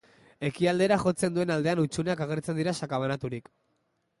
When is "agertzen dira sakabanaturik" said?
2.27-3.53